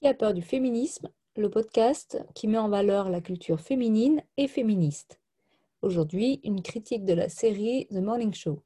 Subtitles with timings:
[0.00, 4.46] Qui a peur du féminisme Le podcast qui met en valeur la culture féminine et
[4.46, 5.18] féministe.
[5.82, 8.62] Aujourd'hui, une critique de la série The Morning Show.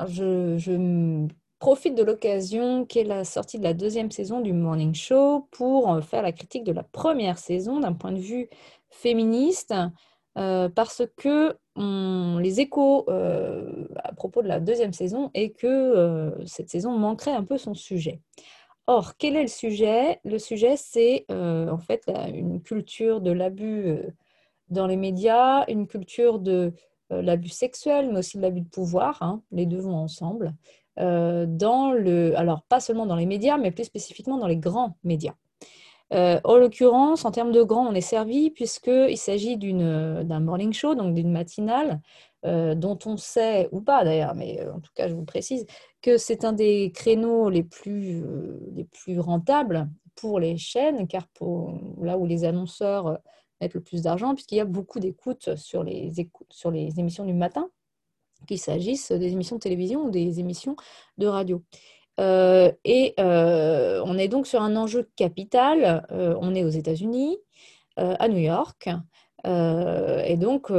[0.00, 1.28] je,
[1.60, 6.22] profite de l'occasion qu'est la sortie de la deuxième saison du Morning Show pour faire
[6.22, 8.48] la critique de la première saison d'un point de vue
[8.90, 9.72] féministe,
[10.38, 16.46] euh, parce que les échos euh, à propos de la deuxième saison est que euh,
[16.46, 18.20] cette saison manquerait un peu son sujet.
[18.86, 20.20] Or, quel est le sujet?
[20.24, 24.10] Le sujet, c'est euh, en fait une culture de l'abus euh,
[24.68, 26.74] dans les médias, une culture de
[27.12, 29.22] euh, l'abus sexuel, mais aussi de l'abus de pouvoir.
[29.22, 30.54] Hein, les deux vont ensemble.
[30.96, 35.34] dans le, alors, pas seulement dans les médias, mais plus spécifiquement dans les grands médias.
[36.12, 41.14] En l'occurrence, en termes de grands, on est servi puisqu'il s'agit d'un morning show, donc
[41.14, 42.00] d'une matinale,
[42.44, 45.66] dont on sait, ou pas d'ailleurs, mais en tout cas, je vous précise,
[46.02, 51.26] que c'est un des créneaux les plus, euh, les plus rentables pour les chaînes, car
[51.28, 53.16] pour, là où les annonceurs euh,
[53.60, 55.84] mettent le plus d'argent, puisqu'il y a beaucoup d'écoutes sur
[56.50, 57.70] sur les émissions du matin,
[58.48, 60.76] qu'il s'agisse des émissions de télévision ou des émissions
[61.16, 61.62] de radio.
[62.20, 66.06] Euh, et on est donc sur un enjeu capital.
[66.10, 67.38] on est aux États-Unis,
[67.96, 68.88] à New York.
[69.44, 70.72] et donc,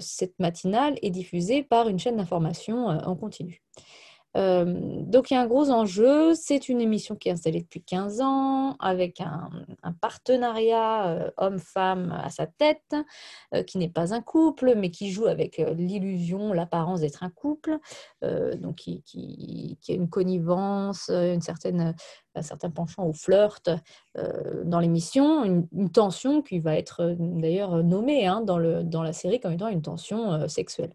[0.00, 3.62] cette matinale est diffusée par une chaîne d'information en continu.
[4.36, 6.34] Euh, donc il y a un gros enjeu.
[6.34, 9.50] C'est une émission qui est installée depuis 15 ans avec un,
[10.00, 12.94] partenariat euh, homme-femme à sa tête,
[13.54, 17.78] euh, qui n'est pas un couple, mais qui joue avec l'illusion, l'apparence d'être un couple,
[18.22, 21.94] donc qui, qui, a une connivence, une certaine,
[22.34, 23.70] un certain penchant au flirt
[24.64, 29.40] dans l'émission, une, tension qui va être d'ailleurs nommée hein, dans, le, dans la série
[29.40, 30.94] comme étant une tension sexuelle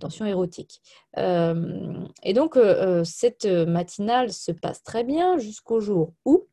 [0.00, 0.80] tension érotique.
[1.18, 6.46] Euh, et donc, euh, euh, cette matinale se passe très bien jusqu'au jour où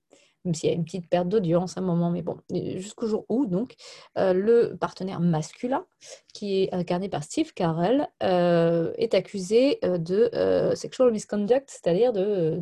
[0.45, 3.25] même s'il y a une petite perte d'audience à un moment, mais bon, jusqu'au jour
[3.27, 3.75] où, donc,
[4.15, 5.85] le partenaire masculin,
[6.33, 10.29] qui est incarné par Steve Carell, euh, est accusé euh, de
[10.75, 12.59] sexual misconduct, c'est-à-dire de,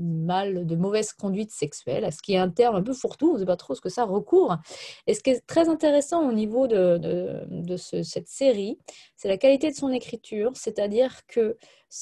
[0.00, 3.38] mal, de mauvaise conduite sexuelle, ce qui est un terme un peu fourre-tout, on ne
[3.40, 4.60] sait pas trop ce que ça recouvre.
[5.06, 8.78] Et ce qui est très intéressant au niveau de, cette série,
[9.16, 11.56] c'est la qualité de son écriture, c'est-à-dire que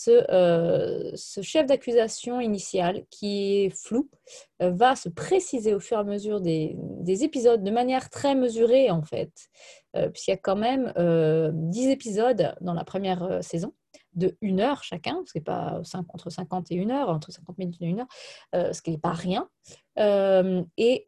[0.08, 4.08] euh, ce, chef d'accusation initial qui est flou
[4.62, 6.74] euh, va se préciser au fur et à mesure des,
[7.06, 12.54] épisodes de manière très mesurée en fait, euh, puisqu'il y a quand même 10 épisodes
[12.60, 13.72] dans la première saison
[14.14, 17.76] de une heure chacun, ce n'est pas entre 50 et une heure, entre 50 minutes
[17.80, 18.08] et une heure,
[18.74, 19.48] ce qui n'est pas rien.
[19.96, 21.04] et,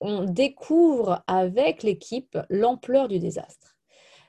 [0.00, 3.74] on découvre avec l'équipe l'ampleur du désastre.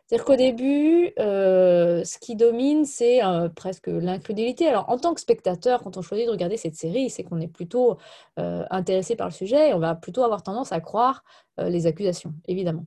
[0.07, 4.67] C'est-à-dire qu'au début, euh, ce qui domine, c'est euh, presque l'incrédulité.
[4.67, 7.47] Alors, en tant que spectateur, quand on choisit de regarder cette série, c'est qu'on est
[7.47, 7.97] plutôt
[8.37, 11.23] euh, intéressé par le sujet et on va plutôt avoir tendance à croire
[11.57, 12.85] les accusations, évidemment.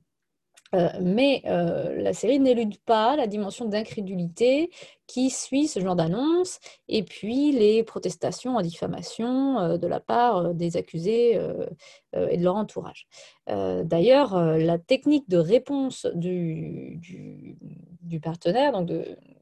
[0.75, 4.69] Euh, mais euh, la série n'élude pas la dimension d'incrédulité
[5.07, 10.53] qui suit ce genre d'annonce et puis les protestations en diffamation euh, de la part
[10.53, 11.33] des accusés
[12.13, 13.07] et de leur entourage.
[13.47, 16.99] D'ailleurs, la technique de réponse du,
[18.21, 18.91] partenaire, donc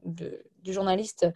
[0.04, 1.26] du journaliste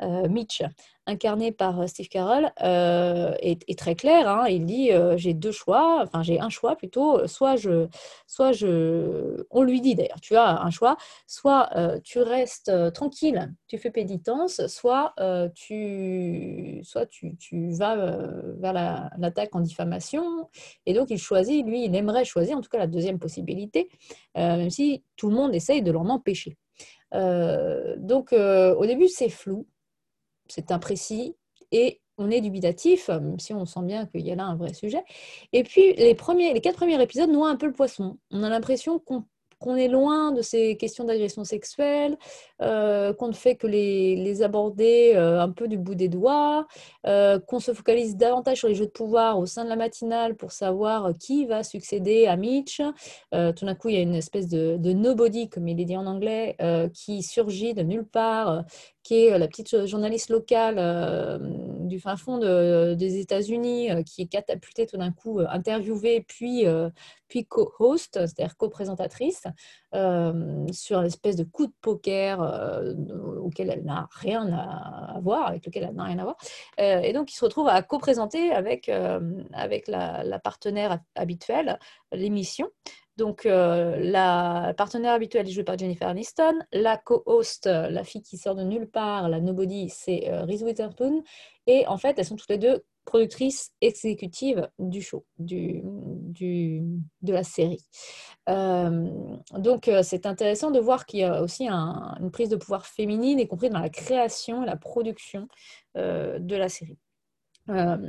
[0.00, 0.62] Mitch,
[1.06, 4.28] incarné par euh, Steve Carell, euh, est, très clair.
[4.28, 4.46] Hein.
[4.48, 7.26] Il dit euh, j'ai deux choix, enfin j'ai un choix plutôt.
[7.26, 7.88] Soit je,
[8.26, 10.96] soit je, on lui dit d'ailleurs, tu as un choix.
[11.26, 11.70] Soit
[12.04, 15.14] tu restes tranquille, tu fais pénitence, soit
[15.54, 17.96] tu, soit tu, tu vas
[18.58, 18.72] vers
[19.18, 20.48] l'attaque en diffamation.
[20.86, 23.88] Et donc il choisit, lui, il aimerait choisir en tout cas la deuxième possibilité,
[24.36, 26.56] même si tout le monde essaye de l'en empêcher.
[27.12, 29.66] donc au début c'est flou,
[30.48, 31.36] c'est imprécis
[31.70, 34.74] et on est dubitatif, même si on sent bien qu'il y a là un vrai
[34.74, 35.02] sujet.
[35.52, 38.18] Et puis, les, premiers, les quatre premiers épisodes noient un peu le poisson.
[38.30, 39.24] On a l'impression qu'on
[39.62, 42.18] qu'on est loin de ces questions d'agression sexuelle,
[42.60, 46.66] euh, qu'on ne fait que les, aborder euh, un peu du bout des doigts,
[47.06, 50.34] euh, qu'on se focalise davantage sur les jeux de pouvoir au sein de la matinale
[50.34, 52.80] pour savoir qui va succéder à Mitch.
[53.30, 55.96] tout d'un coup, il y a une espèce de, de nobody, comme il est dit
[55.96, 56.56] en anglais,
[56.92, 58.64] qui surgit de nulle part,
[59.02, 60.76] qui est la petite journaliste locale
[61.80, 66.66] du fin fond des États-Unis, qui est catapultée tout d'un coup, interviewée, puis
[67.32, 69.44] puis co-host, c'est-à-dire co-présentatrice,
[69.94, 72.92] euh, sur espèce de coup de poker euh,
[73.38, 76.36] auquel elle n'a rien à voir, avec lequel elle n'a rien à voir.
[76.78, 78.90] Euh, et donc, il se retrouve à co-présenter avec,
[79.54, 81.78] avec la, partenaire habituelle
[82.12, 82.68] l'émission.
[83.16, 86.54] Donc, la partenaire habituelle est jouée par Jennifer Aniston.
[86.72, 91.22] La co-host, la fille qui sort de nulle part, la nobody, c'est Reese Witherspoon.
[91.66, 96.92] Et en fait, elles sont toutes les deux productrice exécutive du show, de
[97.22, 97.84] la série.
[98.48, 99.08] Euh,
[99.52, 103.38] donc, euh, c'est intéressant de voir qu'il y a aussi une prise de pouvoir féminine,
[103.40, 105.48] y compris dans la création et la production
[105.96, 106.98] euh, de la série.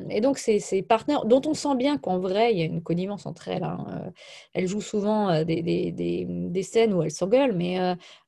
[0.09, 2.81] Et donc, ces, ces, partenaires, dont on sent bien qu'en vrai, il y a une
[2.81, 3.63] connivence entre elles.
[3.63, 4.11] Hein.
[4.53, 7.79] elles jouent souvent des, des, des, des scènes où elles s'engueulent, mais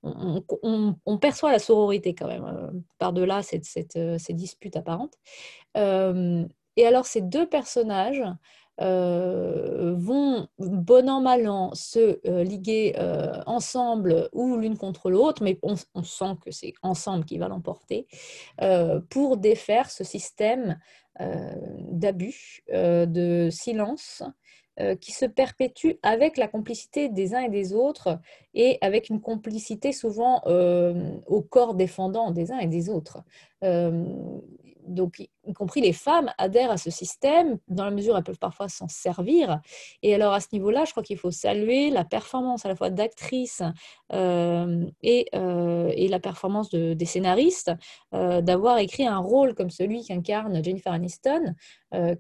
[0.04, 5.18] on, on, on, perçoit la sororité quand même, par-delà cette, cette, ces disputes apparentes.
[6.77, 8.24] Et alors, ces deux personnages
[8.81, 15.44] euh, vont, bon an, mal an, se euh, liguer euh, ensemble ou l'une contre l'autre,
[15.44, 18.07] mais on, sent que c'est ensemble qui va l'emporter,
[19.10, 20.80] pour défaire ce système
[21.19, 24.24] d'abus, de silence,
[25.00, 28.19] qui se perpétue avec la complicité des uns et des autres
[28.54, 33.24] et avec une complicité souvent au corps défendant des uns et des autres
[34.87, 38.39] donc y compris les femmes, adhèrent à ce système, dans la mesure où elles peuvent
[38.39, 39.59] parfois s'en servir.
[40.01, 42.89] Et alors à ce niveau-là, je crois qu'il faut saluer la performance à la fois
[42.89, 43.63] d'actrices
[44.13, 47.71] euh, et, euh, et, la performance des scénaristes
[48.13, 51.55] euh, d'avoir écrit un rôle comme celui qu'incarne Jennifer Aniston,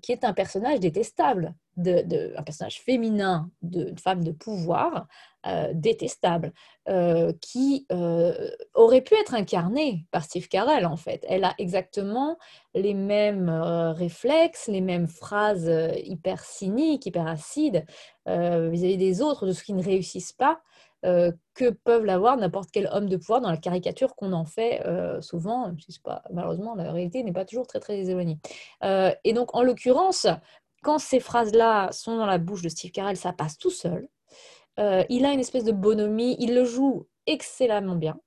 [0.01, 5.07] qui est un personnage détestable, de, un personnage féminin de femme de pouvoir,
[5.47, 6.53] euh, détestable,
[6.89, 11.23] euh, qui euh, aurait pu être incarnée par Steve Carell, en fait.
[11.29, 12.39] Elle a exactement
[12.73, 15.71] les mêmes réflexes, les mêmes phrases
[16.03, 17.85] hyper cyniques, hyper acides
[18.25, 20.61] vis-à-vis des autres, de ce qui ne réussissent pas.
[21.03, 24.81] que peuvent l'avoir n'importe quel homme de pouvoir dans la caricature qu'on en fait
[25.21, 25.71] souvent.
[26.03, 28.39] Pas, malheureusement, la réalité n'est pas toujours très très éloignée.
[28.83, 30.27] et donc, en l'occurrence,
[30.85, 34.07] quand ces phrases-là sont dans la bouche de Steve Carell, ça passe tout seul.
[34.79, 38.19] Euh, il a une espèce de bonhomie, il le joue excellemment bien.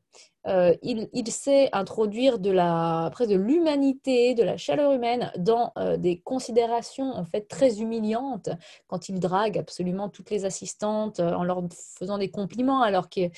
[0.46, 5.96] Euh, il, sait introduire de la, presque de l'humanité, de la chaleur humaine dans euh,
[5.96, 8.48] des considérations en fait très humiliantes
[8.86, 11.62] quand il drague absolument toutes les assistantes en leur
[11.98, 13.30] faisant des compliments alors qu'il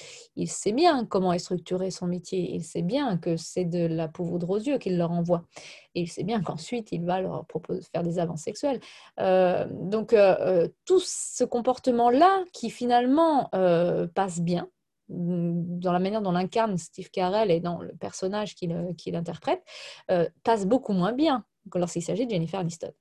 [0.47, 4.50] sait bien comment est structuré son métier, il sait bien que c'est de la poudre
[4.50, 5.43] aux yeux qu'il leur envoie
[5.94, 8.81] et il sait bien qu'ensuite il va leur proposer faire des avances sexuelles.
[9.19, 10.14] donc
[10.85, 13.50] tout ce comportement-là qui finalement
[14.14, 14.69] passe bien,
[15.11, 19.62] dans la manière dont l'incarne Steve Carell et dans le personnage qu'il interprète,
[20.11, 22.93] euh, passe beaucoup moins bien que lorsqu'il s'agit de Jennifer Aniston,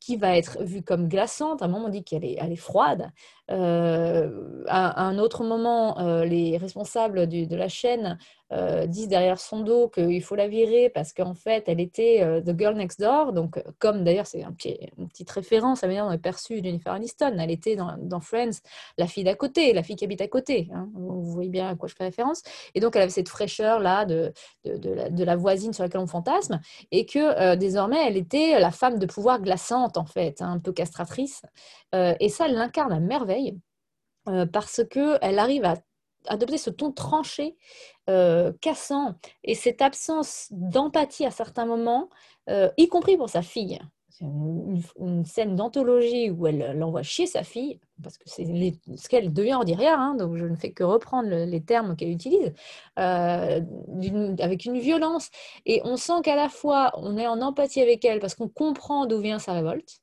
[0.00, 1.62] qui va être vue comme glaçante.
[1.62, 3.12] À un moment, on dit qu'elle est, est froide.
[3.50, 8.18] Euh, à, un autre moment, euh, les responsables de la chaîne
[8.52, 12.56] euh, disent derrière son dos qu'il faut la virer parce qu'en fait, elle était The
[12.56, 13.32] Girl Next Door.
[13.32, 16.18] Donc, comme d'ailleurs, c'est un petit, une petite référence à la manière dont on a
[16.18, 17.36] perçu Jennifer Aniston.
[17.38, 18.60] Elle était dans, Friends,
[18.98, 20.68] la fille d'à côté, la fille qui habite à côté.
[20.72, 20.88] Hein.
[20.94, 22.42] Vous voyez bien à quoi je fais référence.
[22.74, 24.32] Et donc, elle avait cette fraîcheur-là de,
[24.64, 26.60] de, la, voisine sur laquelle on fantasme.
[26.90, 30.72] Et que désormais, elle était la femme de pouvoir glaçante, en fait, hein, un peu
[30.72, 31.42] castratrice.
[31.92, 33.58] et ça, elle l'incarne à merveille.
[34.52, 35.74] parce qu'elle arrive à
[36.26, 37.56] adopter ce ton tranché,
[38.10, 42.08] euh, cassant, et cette absence d'empathie à certains moments,
[42.48, 43.78] euh, y compris pour sa fille.
[44.12, 49.32] C'est une, scène d'anthologie où elle l'envoie chier sa fille, parce que c'est ce qu'elle
[49.32, 52.52] devient ordinaire, hein, donc je ne fais que reprendre les termes qu'elle utilise,
[52.98, 53.60] euh,
[54.38, 55.30] avec une violence.
[55.66, 59.06] Et on sent qu'à la fois, on est en empathie avec elle, parce qu'on comprend
[59.06, 60.00] d'où vient sa révolte,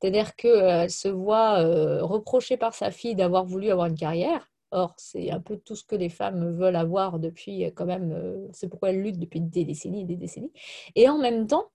[0.00, 1.60] c'est-à-dire qu'elle se voit
[2.02, 5.84] reprocher par sa fille d'avoir voulu avoir une carrière, Or, c'est un peu tout ce
[5.84, 9.40] que les femmes veulent avoir depuis euh, quand même, euh, c'est pourquoi elles luttent depuis
[9.40, 10.50] des décennies et des décennies.
[10.96, 11.66] Et en même temps,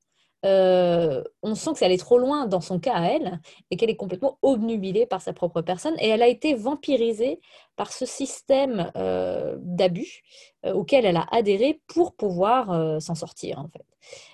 [0.45, 3.39] euh, on sent que ça allait trop loin dans son cas à elle
[3.71, 7.41] et qu'elle est complètement obnubilée par sa propre personne et elle a été vampirisée
[7.75, 8.91] par ce système
[9.57, 10.21] d'abus
[10.65, 13.85] auquel elle a adhéré pour pouvoir s'en sortir en fait.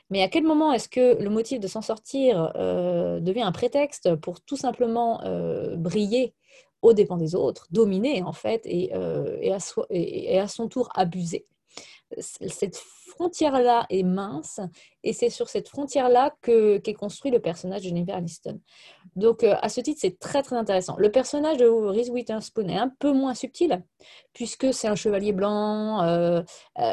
[0.10, 4.42] Mais à quel moment est-ce que le motif de s'en sortir devient un prétexte pour
[4.42, 5.22] tout simplement
[5.76, 6.34] briller
[6.86, 9.58] au dépens des autres, dominer en fait et, euh, et, à,
[9.90, 11.46] et, à, son tour abuser?
[12.20, 12.78] Cette
[13.16, 14.60] frontière-là est mince
[15.04, 18.60] et c'est sur cette frontière-là qu'est construit le personnage de Jennifer Aniston.
[19.16, 20.96] Donc euh, à ce titre, c'est très très intéressant.
[20.98, 23.84] Le personnage de Reese Witherspoon est un peu moins subtil
[24.34, 26.04] puisque c'est un chevalier blanc.
[26.04, 26.42] Euh,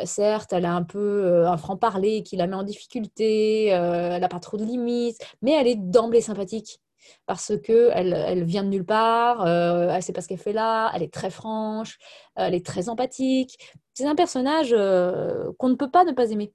[0.05, 4.41] certes, elle a un peu un franc-parler qui la met en difficulté, elle n'a pas
[4.41, 6.81] trop de limites, mais elle est d'emblée sympathique
[7.26, 10.90] parce qu'elle elle vient de nulle part, euh, elle sait pas ce qu'elle fait là,
[10.94, 11.99] elle est très franche,
[12.37, 13.59] elle est très empathique.
[13.94, 16.52] C'est un personnage euh, qu'on ne peut pas ne pas aimer,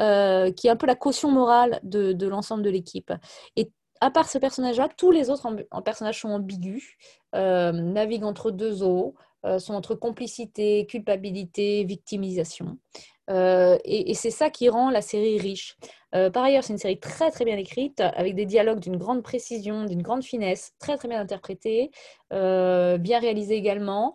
[0.00, 3.12] euh, qui est un peu la caution morale de, l'ensemble de l'équipe.
[3.56, 5.48] Et à part ce personnage-là, tous les autres
[5.84, 6.96] personnages sont ambigus,
[7.32, 9.14] naviguent entre deux eaux,
[9.58, 12.78] sont entre complicité, culpabilité, victimisation.
[13.28, 15.76] Et, c'est ça qui rend la série riche.
[16.12, 19.84] par ailleurs, c'est une série très très bien écrite, avec des dialogues d'une grande précision,
[19.84, 21.90] d'une grande finesse, très très bien interprétés,
[22.30, 24.14] bien réalisés également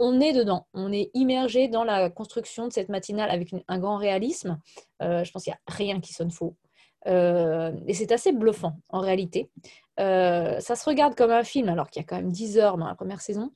[0.00, 3.98] on est dedans, on est immergé dans la construction de cette matinale avec un grand
[3.98, 4.58] réalisme.
[5.02, 6.56] Euh, je pense qu'il n'y a rien qui sonne faux.
[7.06, 9.50] Euh, et c'est assez bluffant en réalité.
[10.00, 12.78] Euh, ça se regarde comme un film alors qu'il y a quand même 10 heures
[12.78, 13.52] dans la première saison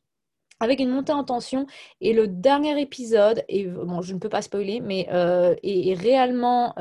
[0.64, 1.66] avec une montée en tension.
[2.00, 5.06] Et le dernier épisode, et bon, je ne peux pas spoiler, mais
[5.62, 6.74] est, réellement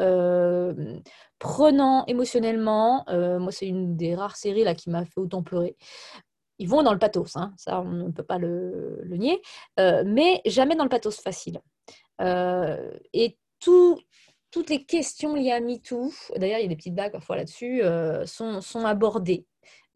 [1.39, 3.05] prenant émotionnellement.
[3.07, 5.75] moi, c'est une des rares séries là qui m'a fait autant pleurer
[6.59, 9.41] ils vont dans le pathos, hein, ça on ne peut pas le, nier,
[9.79, 11.59] euh, mais jamais dans le pathos facile.
[12.21, 17.11] Euh, et toutes les questions liées à MeToo, d'ailleurs il y a des petites blagues
[17.11, 19.45] parfois là-dessus, euh, sont, abordées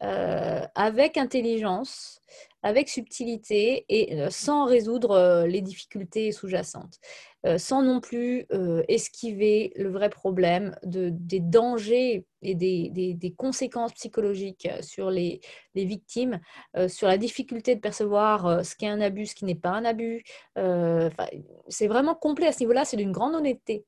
[0.00, 2.20] avec intelligence,
[2.62, 7.00] avec subtilité et sans résoudre les difficultés sous-jacentes.
[7.46, 13.92] Euh, sans non plus euh, esquiver le vrai problème de, des dangers et des, conséquences
[13.92, 15.40] psychologiques sur les,
[15.76, 16.40] victimes,
[16.76, 19.84] euh, sur la difficulté de percevoir ce qu'est un abus, ce qui n'est pas un
[19.84, 20.24] abus.
[21.68, 23.84] c'est vraiment complet à ce niveau-là, c'est d'une grande honnêteté.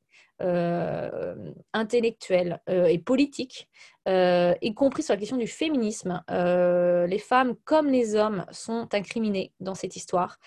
[1.73, 3.69] intellectuelle et politique,
[4.07, 6.00] y compris sur la question du féminisme.
[6.07, 10.39] Les femmes comme les hommes sont incriminés dans cette histoire.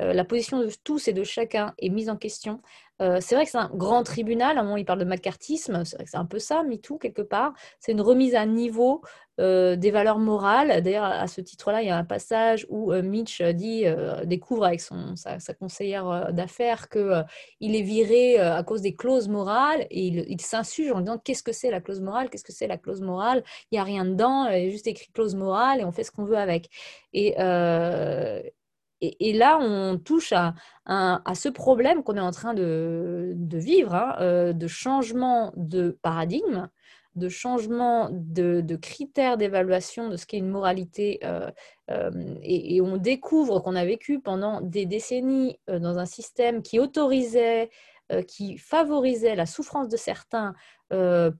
[0.00, 2.60] Euh, la position de tous et de chacun est mise en question.
[3.00, 5.84] Euh, c'est vrai que c'est un grand tribunal, à un moment il parle de macartisme,
[5.84, 7.52] c'est vrai que c'est un peu ça, MeToo quelque part.
[7.80, 9.02] C'est une remise à niveau
[9.40, 10.82] euh, des valeurs morales.
[10.82, 13.84] D'ailleurs, à ce titre-là, il y a un passage où Mitch dit,
[14.24, 20.06] découvre avec son, sa, conseillère d'affaires qu'il est viré à cause des clauses morales et
[20.06, 22.78] il, il s'insurge en disant qu'est-ce que c'est la clause morale, qu'est-ce que c'est la
[22.78, 25.84] clause morale, il n'y a rien dedans, il y a juste écrit clause morale et
[25.84, 26.68] on fait ce qu'on veut avec.
[27.12, 27.34] Et,
[29.02, 30.54] et, là, on touche à,
[31.34, 36.68] ce problème qu'on est en train de, vivre, hein, euh, de changement de paradigme,
[37.16, 41.18] de changement de, critères d'évaluation de ce qu'est une moralité.
[41.24, 41.50] Euh,
[41.90, 42.10] euh,
[42.42, 47.70] et, on découvre qu'on a vécu pendant des décennies dans un système qui autorisait,
[48.28, 50.54] qui favorisait la souffrance de certains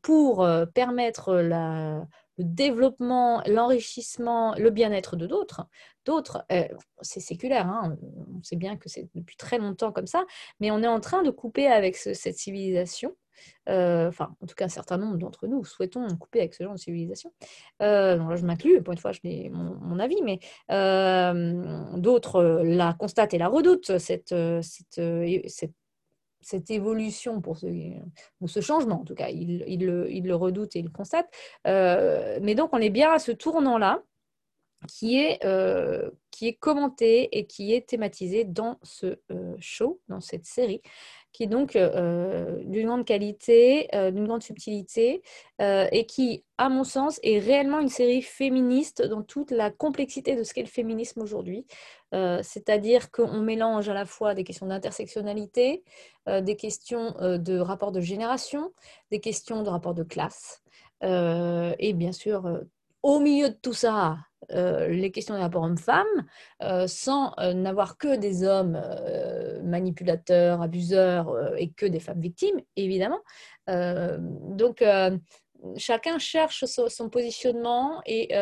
[0.02, 2.06] pour permettre la,
[2.38, 5.66] le développement, l'enrichissement, le bien-être de d'autres.
[6.04, 6.66] D'autres, euh,
[7.00, 7.96] c'est séculaire, hein,
[8.34, 10.24] on sait bien que c'est depuis très longtemps comme ça,
[10.60, 13.14] mais on est en train de couper avec cette civilisation.
[13.68, 16.74] Euh, enfin, en tout cas, un certain nombre d'entre nous souhaitons couper avec ce genre
[16.74, 17.32] de civilisation.
[17.80, 20.40] Euh, là, je m'inclus, pour une fois, je n'ai mon, avis, mais
[21.98, 24.34] d'autres la constatent et la redoutent, cette
[26.42, 27.66] cette évolution pour ce,
[28.40, 31.28] ou ce changement, en tout cas, il, le, redoute et il le constate.
[31.66, 34.02] Euh, mais donc, on est bien à ce tournant-là
[34.88, 40.20] qui est, euh, qui est commenté et qui est thématisé dans ce euh, show, dans
[40.20, 40.82] cette série,
[41.32, 45.22] qui est donc euh, d'une grande qualité, d'une grande subtilité,
[45.60, 50.42] et qui, à mon sens, est réellement une série féministe dans toute la complexité de
[50.42, 51.66] ce qu'est le féminisme aujourd'hui.
[52.12, 55.84] C'est-à-dire qu'on mélange à la fois des questions d'intersectionnalité,
[56.26, 58.72] des questions de rapport de génération,
[59.12, 60.62] des questions de rapport de classe,
[61.02, 62.60] et bien sûr,
[63.02, 64.16] au milieu de tout ça,
[64.50, 66.26] euh, les questions des rapports hommes-femmes,
[66.62, 68.80] euh, sans euh, n'avoir que des hommes
[69.64, 73.20] manipulateurs, abuseurs et que des femmes victimes, évidemment.
[73.68, 74.84] donc,
[75.76, 78.32] chacun cherche son, positionnement et,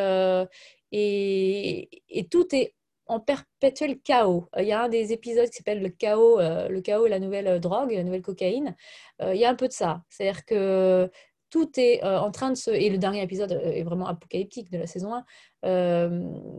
[0.93, 2.75] et, tout est
[3.07, 4.49] en perpétuel chaos.
[4.57, 7.61] Il y a un des épisodes qui s'appelle le chaos, le chaos et la nouvelle
[7.61, 8.75] drogue, la nouvelle cocaïne.
[9.21, 10.03] il y a un peu de ça.
[10.09, 11.11] C'est-à-dire que
[11.51, 12.71] tout est en train de se...
[12.71, 15.25] Et le dernier épisode est vraiment apocalyptique de la saison 1.
[15.65, 16.09] Euh,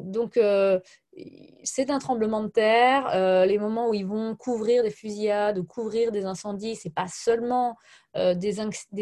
[0.04, 0.40] donc,
[1.64, 3.46] c'est un tremblement de terre.
[3.46, 7.78] les moments où ils vont couvrir des fusillades ou couvrir des incendies, c'est pas seulement
[8.16, 8.60] des,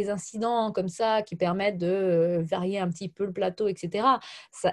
[0.09, 4.07] incidents comme ça qui permettent de varier un petit peu le plateau, etc.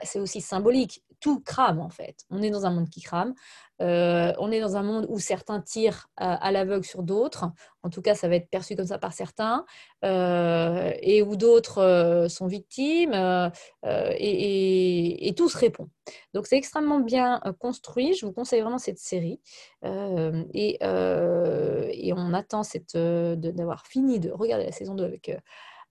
[0.03, 1.03] C'est aussi symbolique.
[1.21, 2.25] Tout crame, en fait.
[2.31, 3.35] On est dans un monde qui crame.
[3.83, 7.45] Euh, on est dans un monde où certains tirent à, l'aveugle sur d'autres,
[7.83, 9.67] en tout cas ça va être perçu comme ça par certains,
[10.05, 13.13] euh, et où d'autres euh, sont victimes,
[13.85, 15.89] et, tout se répond.
[16.35, 19.41] Donc c'est extrêmement bien construit, je vous conseille vraiment cette série,
[19.83, 20.79] et,
[22.17, 22.63] on attend
[22.95, 25.19] d'avoir fini de regarder la saison 2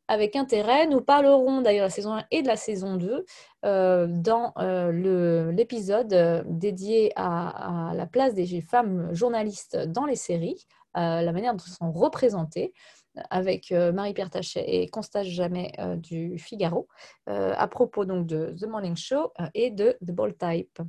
[0.07, 0.87] avec intérêt.
[0.87, 3.25] Nous parlerons d'ailleurs de la saison 1 et de la saison 2
[3.65, 10.65] euh, dans euh, l'épisode euh, dédié à, la place des femmes journalistes dans les séries,
[10.93, 12.73] la manière dont elles sont représentées
[13.29, 16.87] avec Marie-Pierre Tachet et Constance Jamais du Figaro,
[17.27, 20.79] à propos donc de The Morning Show et de The Ball Type.